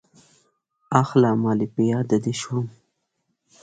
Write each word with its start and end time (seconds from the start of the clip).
اخله 1.01 1.29
مالې 1.41 1.67
په 1.73 1.81
ياده 1.91 2.17
دې 2.23 2.33
شوم. 2.41 2.65